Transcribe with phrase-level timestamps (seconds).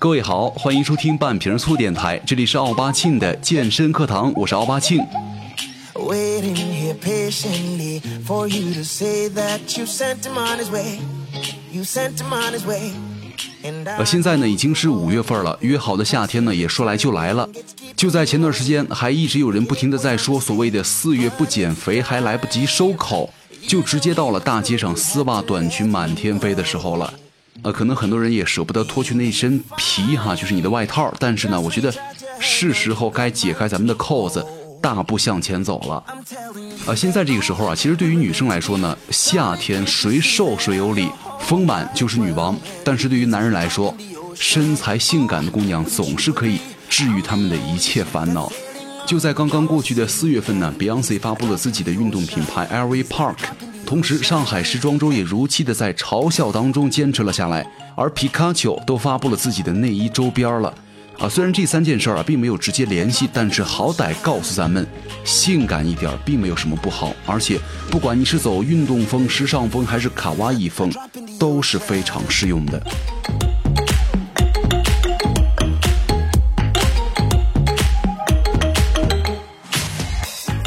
[0.00, 5.04] 各位好，欢迎收听半瓶醋电台，这里是奥巴庆的健身课堂，我是奥巴庆。
[5.94, 11.00] Waiting here patiently for you to say that you sent him on his way.
[11.72, 12.92] You sent him on his way.
[13.64, 17.48] And I 呃，现在呢已经是五月份了，约好的夏天呢也说来就来了。
[17.96, 23.28] 就在前段时间，还一直有人不停的在说所谓的四月不减肥，还来不及收口，
[23.66, 27.12] 就直接到了大街上丝袜短裙满天飞的时候了。
[27.62, 31.92] 呃，可能很多人也舍不得脱去那身皮哈，就是你的外套，但是呢，我觉得
[32.38, 34.44] 是时候该解开咱们的扣子，
[34.80, 36.04] 大步向前走了。
[36.86, 41.08] 啊，现在这个时候啊，其实对于女生来说呢，夏天谁瘦谁有理，
[41.40, 42.56] 丰满就是女王。
[42.84, 43.94] 但是对于男人来说，
[44.34, 48.50] 身材性感的姑娘总是可以治愈他们的一切烦恼。
[49.04, 53.36] 就在刚刚过去的四月份呢，Beyonce 发布了自己的运动品牌 LV Park，
[53.88, 57.66] 同时上海时装周也如期的在嘲笑当中坚持了下来，
[57.96, 60.68] 而皮卡丘都发布了自己的内衣周边了。
[61.18, 64.86] 啊，虽然这三件事儿啊并没有直接联系，但是好歹告诉咱们，
[65.24, 67.58] 性感一点并没有什么不好，而且
[67.90, 70.92] 不管你是走运动风、时尚风还是卡哇伊风，
[71.38, 72.82] 都是非常适用的。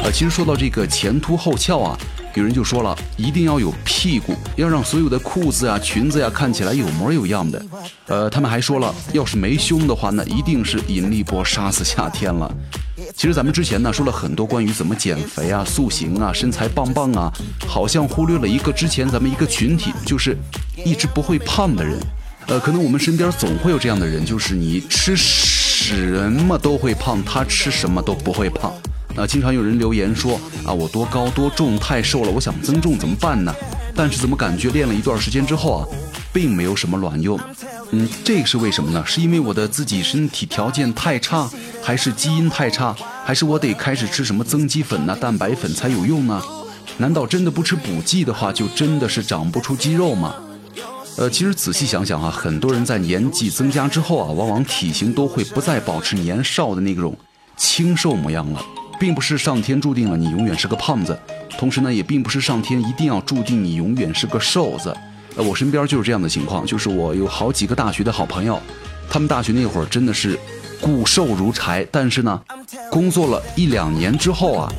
[0.02, 1.96] 呃，其实说到这个前凸后翘啊，
[2.34, 7.64] 有人就说了，一定要有屁股，要让所有的裤子啊、裙子呀、看起来有模有样的。
[8.08, 12.52] 呃，他们还说了，要是没胸的话，那一定是引力波杀死夏天了。
[13.14, 17.32] 其实咱们之前呢说了很多关于怎么减肥啊、塑形啊、身材棒棒啊，
[17.68, 20.36] 好像忽略了一个之前咱们一个群体，就是
[20.84, 21.96] 一直不会胖的人。
[22.48, 28.72] 呃，可能我们身边总会有这样的人，就是你吃什么都会胖，他吃什么都不会胖。
[29.16, 33.54] 啊，经常有人留言说啊，我多高多重太瘦了，我想增重怎么办呢？
[33.94, 35.86] 但是怎么感觉练了一段时间之后啊，
[36.32, 37.38] 并没有什么卵用。
[37.90, 39.04] 嗯，这个是为什么呢？
[39.06, 41.50] 是因为我的自己身体条件太差，
[41.82, 46.42] 还是基因太差，还是我得开始吃什么增肌粉呐、蛋白粉才有用呢？
[46.96, 50.34] 难道真的不吃补剂的话，就真的是长不出肌肉吗？
[51.18, 57.14] 呃，其实仔细想想啊，很多人在年纪增加之后啊，往往体型都会不再保持年少的那种
[57.58, 58.64] 清瘦模样了，
[58.98, 61.18] 并不是上天注定了你永远是个胖子，
[61.58, 64.96] 同时呢，也并不是上天一定要注定你永远是个瘦子。
[65.36, 68.60] 呃，我身边就是这样的情况，就是我有好几个大学的好朋友，
[69.10, 70.38] 他们大学那会儿真的是
[70.80, 72.40] 骨瘦如柴，但是呢，
[72.90, 74.72] 工作了一两年之后啊，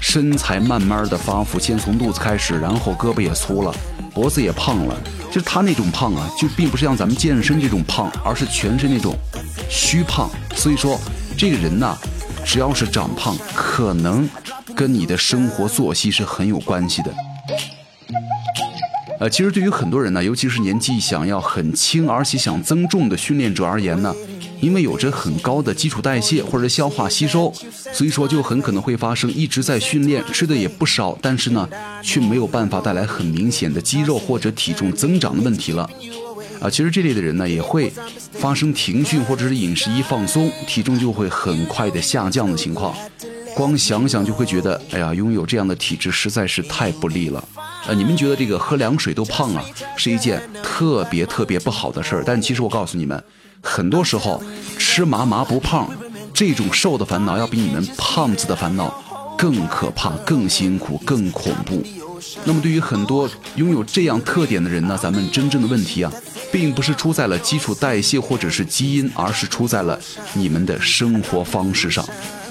[0.00, 3.74] 身材慢慢的发福，先从肚子开始，然后胳膊也粗了，
[4.14, 4.96] 脖子也胖了。
[5.30, 9.14] 就是他那种胖啊，就并不是像咱们健身这种胖，而是全是那种
[9.68, 10.30] 虚胖。
[10.54, 10.98] 所以说，
[11.36, 11.98] 这个人呐，
[12.48, 14.26] 只要是长胖，可能
[14.74, 17.12] 跟你的生活作息是很有关系的。
[19.20, 24.14] 呃，其实对于很多人呢，尤其是年纪想要很轻而且想增重的训练者而言呢，
[24.62, 27.52] 因为有着很高的基础代谢或者消化吸收，
[27.92, 31.68] 所以说就很可能会发生一直在训练，吃的也不少，但是呢，
[32.02, 35.90] 却没有办法带来很明显的肌肉或者体重增长的问题了。
[36.60, 37.92] 啊，其实这类的人呢，也会
[38.32, 42.94] 发生停训或者是饮食一放松，体重就会很快的下降的情况。
[43.54, 47.42] 光想想就会觉得，哎呀，拥有这样的体质实在是太不利了。
[47.86, 49.64] 呃，你们觉得这个喝凉水都胖啊，
[49.96, 52.22] 是一件特别特别不好的事儿。
[52.24, 53.22] 但其实我告诉你们，
[53.60, 54.40] 很多时候
[54.78, 55.90] 吃麻麻不胖，
[56.32, 59.02] 这种瘦的烦恼要比你们胖子的烦恼
[59.36, 61.82] 更可怕、更辛苦、更恐怖。
[62.44, 66.12] 那么对于很多拥有这样特点的人呢，咱们真正的问题啊，
[66.50, 69.98] 并不是出在了基础代谢或者是基因，而是出在了
[70.34, 72.04] 你们的生活方式上。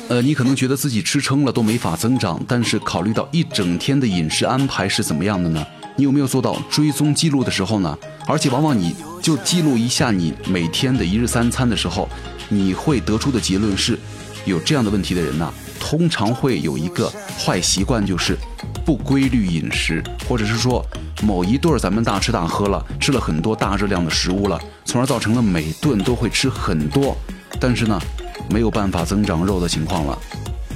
[0.10, 5.66] 呃，你可能觉得自己吃撑了都没法增长，但是考虑到一整天的饮食安排是怎么样的呢？
[5.98, 7.98] 你有没有做到追踪记录的时候呢？
[8.26, 12.08] 而且往往你就记录一下你每天的一日三餐的时候，
[12.50, 14.00] 你会得出的结论是，
[14.48, 18.38] 有这样的问题的人呐、通常会有一个坏习惯，就是
[18.86, 20.84] 不规律饮食，或者是说
[21.22, 27.16] 某一顿咱们大吃大喝了，吃了很多大热量的食物了，从而造成了每顿都会吃很多，
[27.60, 28.02] 但是呢，
[28.50, 30.18] 没有办法增长肉的情况了。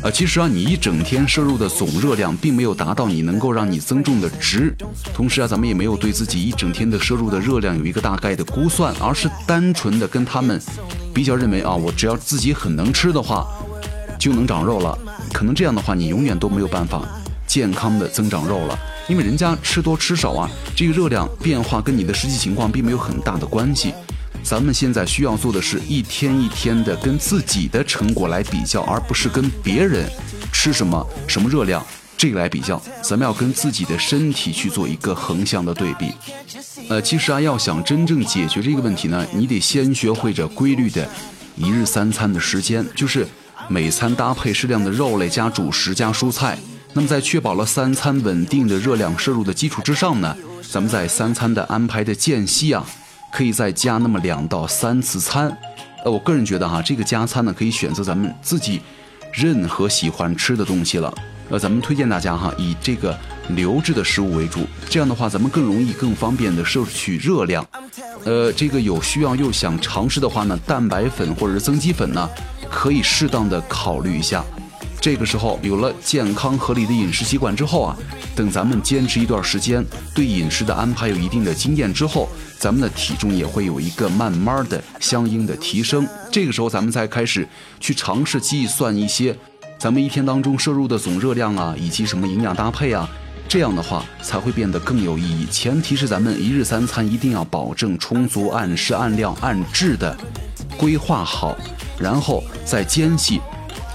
[0.04, 4.76] 呃，其实啊，你一整天摄入的总热量并没有达到你能够让你增重的值，
[5.14, 10.60] 同时啊，咱们也没有对自己一整天的摄入的热量有一个大概的估算，而是单纯的跟他们
[11.14, 13.48] 比较，认为啊，我只要自己很能吃的话，
[14.18, 14.98] 就能长肉了。
[15.32, 17.08] 可能这样的话，你永远都没有办法
[17.46, 23.94] 健康的增长肉了，因为人家吃多吃少啊，这个热量变化跟你的实际情况并没有很大的关系。
[24.44, 30.10] 咱们现在需要做的是一天一天的跟自己的成果来比较，而不是跟别人
[30.52, 31.86] 吃什么什么热量
[32.18, 36.12] 这个来比较，咱们要跟自己的身体去做一个横向的对比。
[36.90, 41.08] 呃，其实啊，要想真正解决这个问题呢，你得先学会着规律的
[41.56, 43.28] 一日三餐的时间，就是
[43.68, 46.58] 每餐搭配适量的肉类加主食加蔬菜。
[46.94, 50.36] 那么在确保了三餐稳定的热量摄入的基础之上呢，
[50.70, 52.86] 咱们在三餐的安排的间隙啊，
[53.32, 55.56] 可以再加那么两到三次餐。
[56.04, 58.82] 呃，我个人觉得哈，这个加餐呢，可以选择咱们自己
[59.32, 61.14] 任何喜欢吃的东西了。
[61.50, 63.18] 呃，咱们推荐大家哈，以这个
[63.50, 67.66] 流质的食物为主，这样的话咱们更容易、更方便的摄取热量。
[68.24, 72.30] 呃，这个有需要又想尝试的话呢，蛋白粉或者是增肌粉呢，
[72.70, 74.44] 可以适当的考虑一下。
[75.02, 77.98] 这个时候有了健康合理的饮食习惯之后啊，
[78.36, 79.84] 等咱们坚持一段时间，
[80.14, 86.08] 对饮食的安排有一定的经验之后，咱们的体重也会有一个慢慢的相应的提升。
[86.32, 87.48] 这个时候咱们再开始
[87.80, 89.36] 去尝试计算一些
[89.80, 93.10] 咱们一天当中摄入的总热量啊，以及什么营养搭配啊，
[93.50, 95.48] 这样的话才会变得更有意义。
[95.50, 100.16] 前提是咱们一日三餐一定要保证充足、按时、按量、按质的
[100.78, 101.58] 规划好，
[102.00, 103.42] 然后再间隙。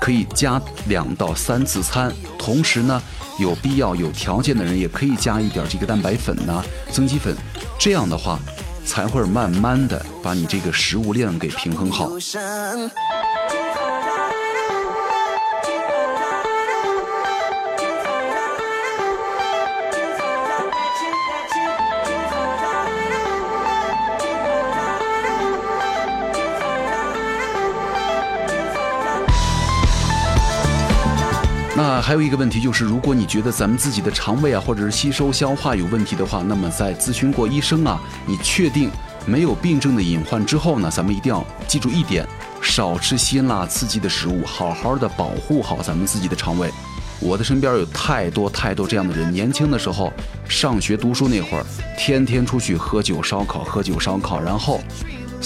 [0.00, 3.02] 可以加两到三次餐，同时呢，
[3.38, 7.34] 有必要有条件的人也可以加一点这个蛋白粉呐、增肌粉，
[7.78, 8.38] 这样的话，
[8.84, 12.10] 才会慢慢的把你这个食物链给平衡好。
[31.96, 38.90] 那还有一个问题就是，如果你觉得咱们自己的肠胃啊，或者是吸收消化有问题的话，那么在咨询过医生啊，你确定
[39.24, 42.28] 没有病症的隐患之后呢，咱们一定要记住一点：
[42.60, 46.70] 少吃辛辣刺激的食物，好好的保护好咱们自己的肠胃。
[47.18, 50.12] 我的身边有太多太多这样的人，年轻的时候
[50.46, 51.64] 上学读书那会儿，
[51.96, 54.82] 天天出去喝酒烧烤，喝酒烧烤，然后。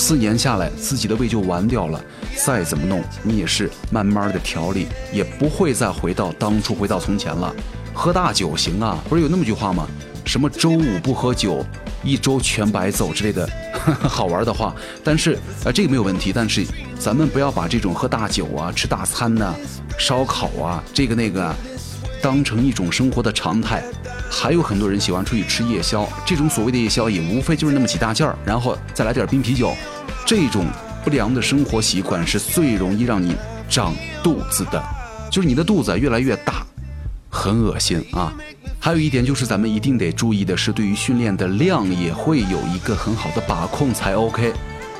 [0.01, 2.03] 四年下来，自己的胃就完掉了。
[2.43, 7.55] 再怎么弄，你也是慢慢的调理，也不会再回到当初，回到从前了。
[7.93, 9.87] 喝大酒行啊，不是有那么句话吗？
[10.25, 11.63] 什么周五不喝酒，
[12.03, 13.47] 一周全白走之类的，
[14.09, 14.75] 好玩的话。
[15.05, 16.33] 但是啊，这个没有问题。
[16.33, 16.65] 但是
[16.99, 19.55] 咱们不要把这种喝大酒啊、吃大餐呐、
[19.99, 21.55] 烧烤啊，这个那个，
[22.23, 23.83] 当成一种生活的常态。
[24.31, 29.73] 还有很多人喜欢出去吃夜宵，这种所谓的夜宵也无非就是那么几大件儿，然后再来点冰啤酒。
[30.25, 30.67] 这种
[31.05, 33.35] 不良的生活习惯是最容易让你
[33.69, 34.81] 长肚子的，
[35.31, 36.65] 就是你的肚子越来越大，
[37.29, 38.33] 很恶心啊。
[38.79, 44.53] 还有一点就是咱们一定得注意的是，对于训练的量也会有一个很好的把控才 OK。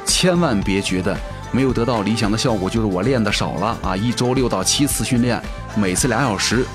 [0.05, 1.17] 千万别觉得
[1.53, 3.97] 没有得到理想的效果，就是我练的少了啊。
[3.97, 5.41] 一周六到七次训练，
[5.77, 6.67] 每次俩小时。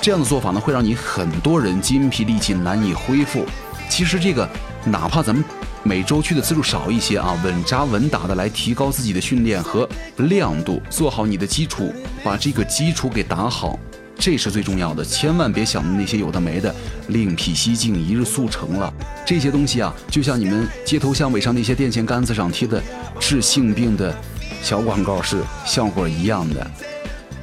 [0.00, 3.44] 这样的做法呢，会让你很多人筋疲力尽，难以恢复。
[3.90, 4.48] 其实这个，
[4.84, 5.44] 哪怕咱们
[5.82, 11.92] 每周去的次数少一些啊，稳扎稳打的来提高自己的训练和亮度，做好你的基础，
[12.22, 13.78] 把这个基础给打好，
[14.18, 15.04] 这是最重要的。
[15.04, 16.74] 千万别想那些有的没的，
[17.08, 18.92] 另辟蹊径，一日速成了。
[19.26, 22.82] 这些东西啊，就像你们街头巷尾上那些电线杆子上贴的
[23.18, 24.14] 治性病的
[24.62, 26.70] 小广告是效果一样的。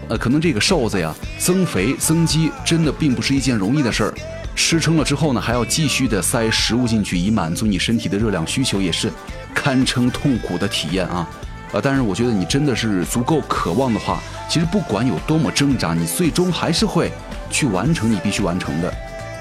[0.08, 4.14] 呃，可能这个瘦子呀，增肥增肌真的并不是一件容易的事儿。
[4.56, 9.12] 吃撑了之后呢，还要继续的塞食物进去，以满足你身体的热量需求，也是
[9.54, 11.28] 堪称痛苦的体验啊。
[11.72, 17.12] 呃，但是我觉得你真的是足够渴望的话，其实不管有多么挣扎，你最终还是会
[17.50, 18.94] 去完成你必须完成的。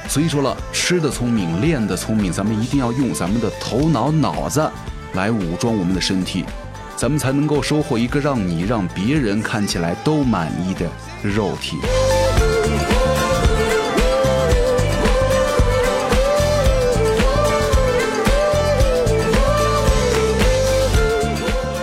[0.08, 4.68] 所以说了，吃的聪明，练的聪明，咱们一定要用咱们的头脑脑子
[5.12, 6.44] 来武装我们的身体。
[6.96, 10.88] 咱们才能够收获一个让你让别人看起来都满意的
[11.22, 11.76] 肉体。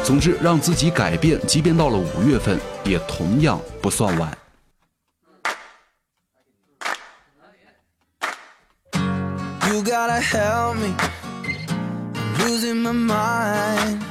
[0.03, 4.38] 总之，让自己改变，即便到了五月份，也同样不算晚。
[9.70, 10.94] You gotta help me,
[12.39, 14.11] losing my mind.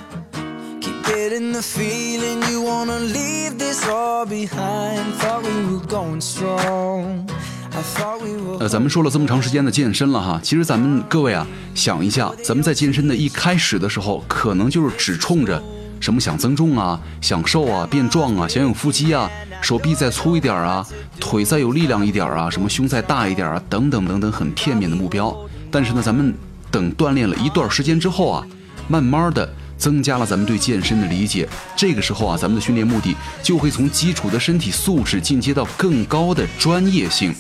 [8.61, 15.61] 呃，咱们说了这么长时间的健身了哈，其实咱们各位啊，想一下，咱们在健身的一开始的时候，可能就是只冲着
[15.99, 19.29] 什么想增重啊、想瘦啊、变壮啊、想有腹肌啊、
[19.61, 20.87] 手臂再粗一点啊、
[21.19, 25.37] 腿再有力量一点啊、什么胸再大一点啊，等等等等，很片面的目标。
[25.73, 26.33] 但是呢，咱们
[26.71, 28.47] 等锻炼了一段时间之后啊，
[28.87, 29.49] 慢慢的。
[29.81, 31.49] 增加了咱们对健身的理解。
[31.75, 37.35] 这个时候啊，咱们的训练目的就会从基础的身体素质进阶到更高的专业性。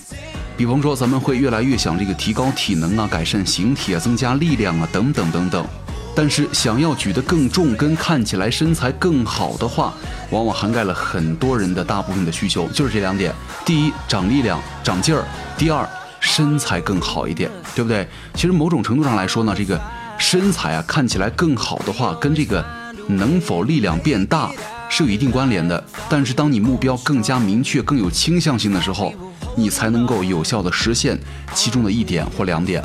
[0.57, 5.67] 比方说，咱们会越来越想这个提高体能啊，改善形体啊，增加力量啊，等等等等。
[6.13, 9.95] 但是想要举得更重，跟看起来身材更好的话，
[10.31, 13.33] 往往涵盖了很多人的大部分的需求，就是这两点：
[13.65, 15.23] 第一，长力量、长劲儿；
[15.57, 18.07] 第二，身材更好一点，对不对？
[18.35, 19.81] 其实某种程度上来说呢，这个
[20.21, 22.63] 身材啊看起来更好的话，跟这个
[23.09, 24.53] 能否力量变大
[24.91, 25.83] 是有一定关联的。
[26.11, 29.15] 但是当你目标更加明确、更有倾向性的时候，
[29.57, 31.19] 你才能够有效的实现
[31.55, 32.85] 其中的一点或两点，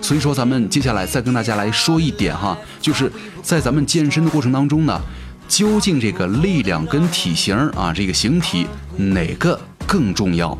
[0.00, 3.10] 所以说咱们接下来再跟大家来说一点哈，就是
[3.42, 4.98] 在咱们健身的过程当中呢，
[5.48, 8.66] 究竟这个力量跟体型啊，这个形体
[8.96, 10.56] 哪个更重要？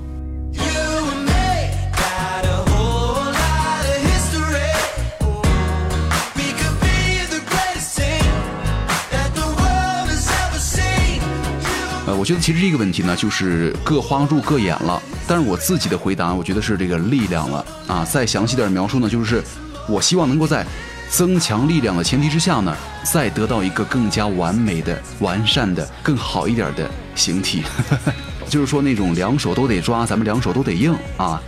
[12.19, 15.01] 我觉得其实这个问题呢，就是各花入各眼了。
[15.27, 18.05] 但是我自己的回答，我觉得是这个力量了啊。
[18.05, 19.43] 再详细点描述呢，就是
[19.89, 20.67] 我希望能够在
[21.11, 27.63] 增强力量的前提之下呢，再得到一个更加完美的、完善的、更好一点的形体。
[28.49, 31.43] 就是说那种两手都得抓，咱们两手都得硬啊。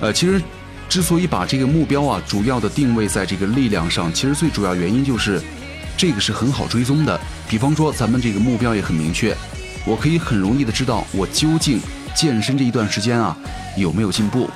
[0.00, 0.42] 呃，其实
[0.88, 5.40] 之所以把这个目标啊，主要的定位在这个力量上，其实最主要原因就是
[5.96, 7.20] 这个是很好追踪的。
[7.48, 9.36] 比方说咱们这个目标也很明确。
[9.84, 11.80] 我可以很容易的知道我究竟
[12.14, 13.36] 健身这一段时间啊
[13.76, 14.48] 有没有进步。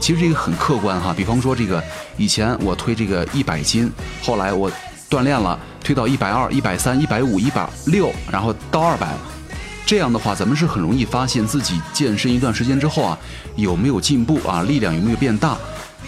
[0.00, 1.82] 其实这个很客观哈，比方说这个
[2.16, 3.88] 以前我推这个一百斤，
[4.20, 4.70] 后来我
[5.08, 9.14] 锻炼了推到一百二、一百三、一百五、一百六，然后到二百，
[9.86, 13.16] 这样的话咱们是很容易发现自己健身一段时间之后啊
[13.54, 15.56] 有没有进步啊，力量有没有变大，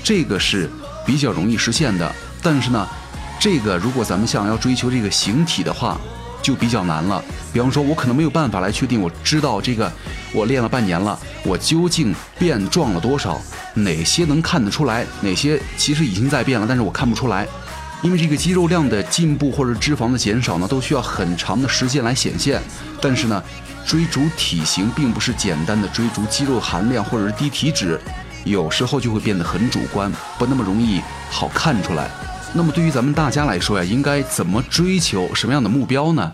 [0.02, 0.68] 这个是
[1.06, 2.12] 比较容易实现的。
[2.42, 2.88] 但是呢，
[3.38, 6.00] 这个如果咱们想要追求这个形体的话，
[6.44, 7.24] 就比较难了。
[7.52, 9.90] 比方说，我可能没有办法来确定，我知道这个
[10.34, 13.40] 我练了半年了，我究竟变壮了多少？
[13.72, 15.06] 哪些能看得出来？
[15.22, 17.48] 哪些其实已经在变了，但是我看不出来？
[18.02, 22.60] 因为这个肌肉量的进步或者脂肪的减少呢，都需要很长的时间来显现。
[23.00, 23.42] 但是呢，
[23.86, 27.98] 追逐体型并不是简单的追逐肌肉含量或者是低体脂，
[28.44, 32.10] 有时候就会变得很主观，不那么容易好看出来。
[32.56, 36.32] 那么对于咱们大家来说呀，应该怎么追求什么样的目标呢？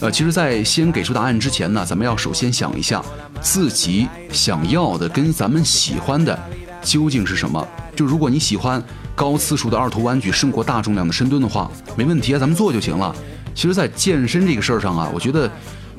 [0.00, 3.02] 呃，其实，在先给出答案之前呢，咱们要首先想一下
[3.40, 6.38] 自己想要的跟咱们喜欢的
[6.82, 7.66] 究竟是什么。
[7.96, 8.84] 就如果你喜欢。
[9.14, 13.14] 高次数的二头弯举胜过大重量的深蹲的话，没问题啊，咱们做就行了。
[13.54, 15.48] 其实，在健身这个事儿上啊，我觉得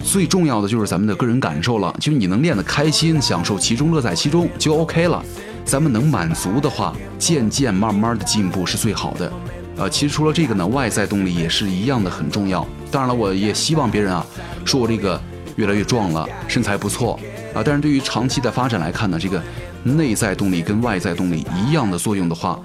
[0.03, 1.95] 最重要的就是咱们的个人感受了。
[1.99, 5.23] 就是你能练得开心，享受其中，乐在其中就 OK 了。
[5.63, 9.31] 咱们能满足的话，渐渐慢慢的进步是最好的。
[9.77, 12.67] 呃，其实除了这个呢，外在动力也是一样的很重要。
[12.91, 14.25] 当然了，我也希望别人啊，
[14.65, 15.19] 说我这个
[15.55, 17.17] 越来越壮了，身材不错
[17.53, 17.63] 啊。
[17.63, 19.41] 但是对于长期的发展来看呢，这个
[19.83, 22.59] 内在动力跟外在动力一样的作用的话。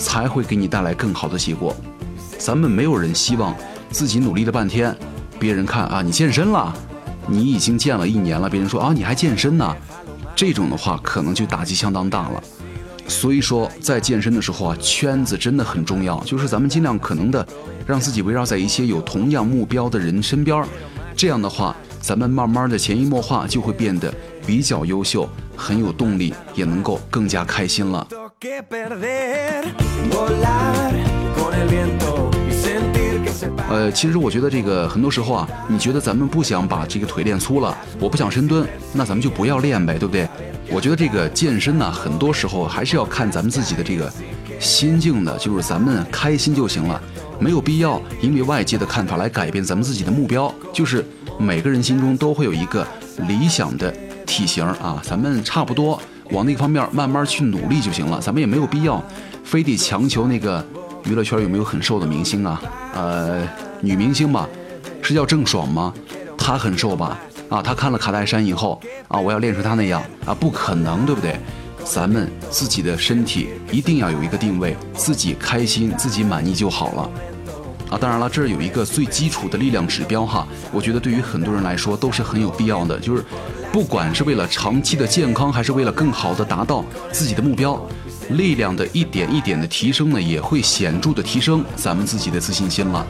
[0.00, 1.76] 才会给你带来更好的结果。
[2.38, 3.54] 咱们没有人希望
[3.90, 4.96] 自己努力了半天，
[5.38, 6.74] 别人看啊，你健身了，
[7.28, 9.76] 你已经健了一年了，别人说啊，你还健身呢，
[10.34, 12.42] 这种的话可能就打击相当大了。
[13.06, 17.46] 所以说，在健身的时候啊，圈子真的很重要，就是咱们尽量可能的
[17.86, 20.64] 让自己围绕在一些有同样目标的人身边，
[21.14, 24.14] 这样的话，咱们慢慢的潜移默化就会变得
[24.50, 28.04] 比较优秀，很有动力，也能够更加开心了。
[33.68, 40.28] 呃，其实我觉得这个很多时候啊，你觉得咱们不想把这个腿练粗了，我不想深蹲，那咱们就不要练呗，对不对？
[40.68, 44.12] 我觉得这个健身呢，很多时候还是要看咱们自己的这个
[44.58, 47.00] 心境的，就是咱们开心就行了，
[47.38, 50.52] 没有必要因为外界的看法来改变咱们自己的目标。
[50.72, 51.06] 就是
[51.38, 52.84] 每个人心中都会有一个
[53.28, 53.94] 理想的
[54.30, 56.00] 体型啊，咱们差不多。
[56.30, 59.02] 往那个方面慢慢去努力就行了，咱们也没有必要
[59.42, 60.64] 非得强求那个
[61.04, 62.62] 娱乐圈有没有很瘦的明星啊？
[62.94, 63.42] 呃，
[63.80, 64.48] 女明星吧，
[65.02, 65.92] 是叫郑爽吗？
[66.38, 67.18] 她很瘦吧？
[67.48, 71.36] 啊，她看了卡戴珊以后啊，我要练成她那样啊，不可能，对不对？
[71.84, 77.10] 咱们自己的身体一定要有一个定位，自己开心、自己满意就好了。
[77.90, 83.24] 啊，当然了，这儿有一个最基础的力量指标哈，我觉得对于很多人来说都是很有必要的，就是
[83.72, 87.80] 不管是为了长期的健康，还是为了更好的达到自己的目标，
[88.30, 93.04] 力量的一点一点的提升呢，也会显著的提升咱们自己的自信心了。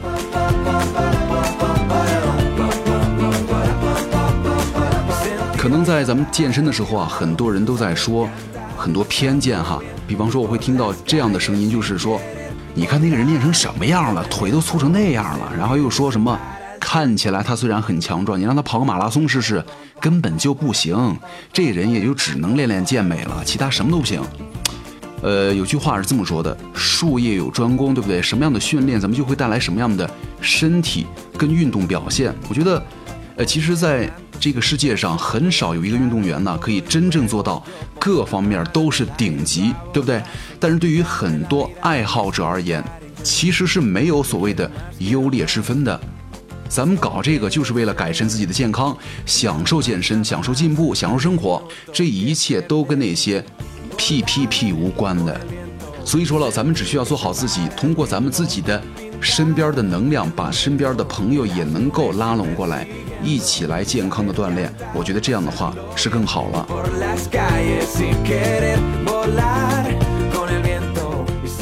[5.57, 8.27] 可能在咱们健身的时候啊，很多人都在说
[8.75, 9.79] 很多偏见哈。
[10.07, 12.19] 比方说，我会听到这样的声音，就是说，
[12.73, 15.51] 你看那个人练成什么样了，腿都粗成那样了。
[15.57, 16.39] 然后又说什么，
[16.79, 19.63] 看起来他虽然很强壮，你让他跑个马拉松试试，
[19.99, 21.17] 根本就不行。
[21.51, 24.21] 这人也就只能练练健美了，其他什么都不行。
[25.21, 28.21] 呃，有句话是这么说的：术业有专攻，对不对？
[28.21, 30.09] 什么样的训练，咱们就会带来什么样的
[30.39, 31.05] 身体
[31.37, 32.33] 跟运动表现。
[32.49, 32.83] 我觉得，
[33.35, 34.09] 呃，其实，在
[34.41, 37.63] 这个世界上很少有一个运动员呢，可以真正做到
[37.99, 40.19] 各方面都是顶级，对不对？
[40.59, 42.83] 但是对于很多爱好者而言，
[43.21, 46.01] 其实是没有所谓的优劣之分的。
[46.67, 51.61] 咱们搞这个就是为了改善自己的健康，享受健身，享受进步，享受生活，
[51.93, 53.45] 这一切都跟那些
[53.95, 55.39] P P P 无关的。
[56.03, 58.81] 所以说了，咱们只需要做好自己，通过咱们自己的
[59.21, 62.87] 身边的能量，把身边的朋友也能够拉拢过来。
[63.23, 66.67] 一起来健康的锻炼，我觉得这样的话是更好了。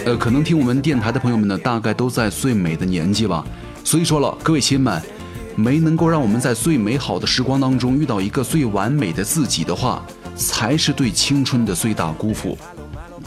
[0.05, 3.45] 呃，可能听我们电台的朋友们呢，大概都在最美的年纪吧。
[3.83, 5.01] 所以说了，各位亲们，
[5.55, 10.01] 没能够让我们在最美好的时光当中遇到一个最完美的自己的话，
[10.33, 12.57] 才是对青春的最大辜负。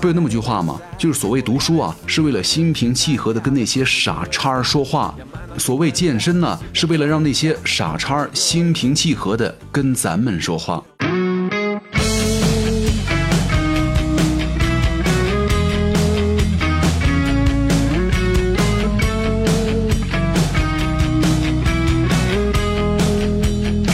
[0.02, 0.80] 不有那么句话吗？
[0.99, 5.14] 就是所谓读书啊，是为了心平气和的跟那些傻叉说话；
[5.56, 10.82] 所谓健身呢，是为了让那些傻叉心平气和的跟咱们说话。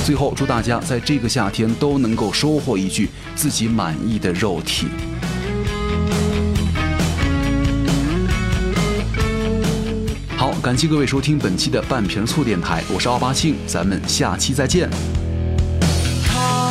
[0.06, 4.86] 最后，祝大家在这个夏天都能够收获一具自己满意的肉体。
[10.68, 14.86] 感谢各位收听本期的半瓶醋电台，我是奥巴庆，咱们下期再见。
[16.26, 16.70] 他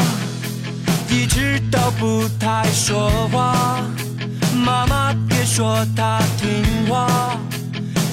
[1.09, 3.81] 一直都不太说话，
[4.53, 7.39] 妈妈别说他听话，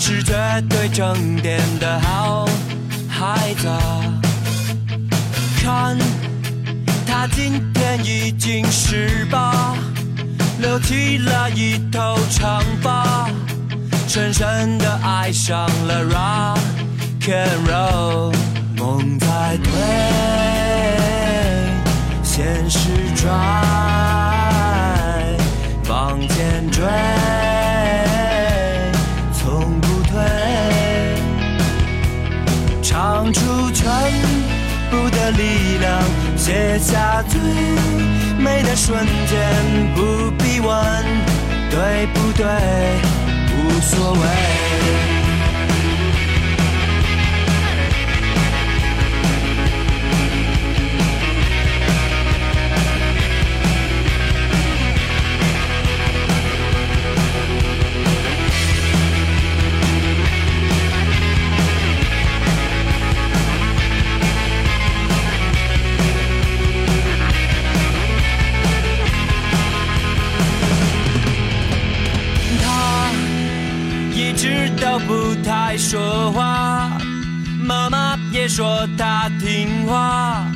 [0.01, 0.33] 是绝
[0.71, 2.49] 对正点的好
[3.07, 3.69] 孩子。
[5.59, 5.99] 看
[7.07, 9.77] 他今天已经十八，
[10.61, 13.29] 留起了一头长发。
[14.07, 16.59] 深深的爱上了 rock
[17.27, 18.33] and roll，
[18.77, 19.27] 梦在
[19.65, 19.73] 推，
[22.23, 23.31] 现实拽，
[25.89, 26.85] 往前追，
[29.33, 30.23] 从不退，
[32.83, 33.41] 唱出
[33.73, 33.85] 全
[34.93, 36.01] 部的力量，
[36.37, 37.41] 写下最
[38.39, 40.71] 美的瞬间，不必问
[41.69, 42.45] 对不对。
[43.93, 44.64] 无
[78.45, 80.47] 妈也说他听话，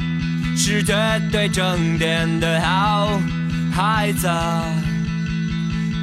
[0.54, 0.94] 是绝
[1.32, 3.18] 对正点的好
[3.74, 4.28] 孩子。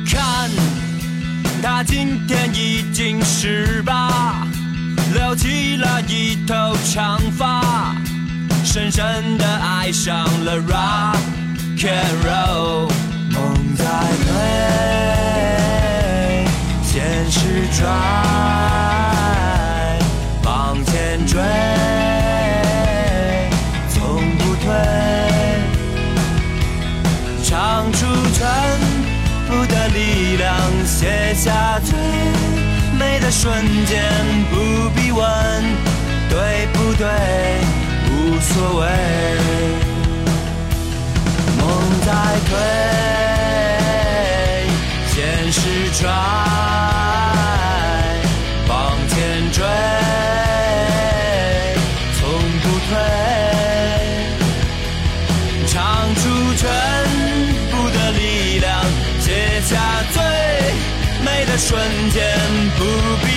[0.10, 0.50] 看，
[1.62, 4.48] 他今天已经十八，
[5.14, 7.96] 留起了一头长发，
[8.64, 11.20] 深深的爱上了 rock
[11.78, 12.90] and roll，
[13.32, 13.86] 梦在
[14.26, 14.34] 飞，
[16.84, 18.85] 现实转。
[27.92, 28.46] 出全
[29.48, 31.94] 部的力量，写下最
[32.98, 34.04] 美的瞬间，
[34.50, 35.24] 不必问
[36.30, 37.08] 对不对，
[38.10, 38.88] 无所谓。
[41.58, 41.64] 梦
[42.06, 42.10] 在
[42.50, 42.52] 推，
[45.14, 45.60] 现实
[46.02, 47.25] 转。
[62.16, 62.24] 间，
[62.78, 62.84] 不
[63.26, 63.35] 必。